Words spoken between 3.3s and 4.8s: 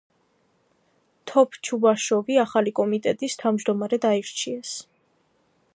თავმჯდომარედ აირჩიეს.